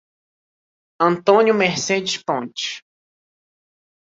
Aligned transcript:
Antônio 0.99 1.53
Mercedes 1.53 2.17
Pontes 2.17 2.81